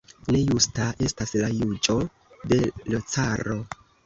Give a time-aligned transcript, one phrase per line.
[0.35, 1.99] Ne justa estas la juĝo
[2.55, 3.61] de l' caro?